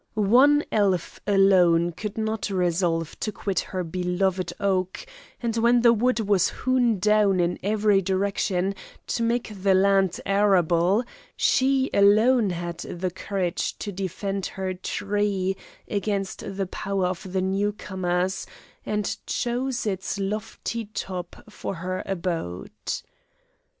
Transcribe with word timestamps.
One 0.15 0.63
elf 0.71 1.19
alone 1.27 1.91
could 1.91 2.17
not 2.17 2.49
resolve 2.49 3.19
to 3.19 3.31
quit 3.31 3.59
her 3.59 3.83
beloved 3.83 4.51
oak, 4.59 5.05
and 5.43 5.55
when 5.57 5.81
the 5.83 5.93
wood 5.93 6.21
was 6.21 6.49
hewn 6.63 6.97
down 6.97 7.39
in 7.39 7.59
every 7.61 8.01
direction 8.01 8.73
to 9.05 9.21
make 9.21 9.51
the 9.61 9.75
land 9.75 10.19
arable, 10.25 11.03
she 11.37 11.91
alone 11.93 12.49
had 12.49 12.79
the 12.79 13.11
courage 13.11 13.77
to 13.77 13.91
defend 13.91 14.47
her 14.47 14.73
tree 14.73 15.55
against 15.87 16.41
the 16.57 16.65
power 16.65 17.05
of 17.05 17.31
the 17.31 17.41
new 17.41 17.71
comers, 17.71 18.47
and 18.83 19.17
chose 19.27 19.85
its 19.85 20.17
lofty 20.17 20.85
top 20.85 21.43
for 21.47 21.75
her 21.75 22.01
abode. 22.07 22.71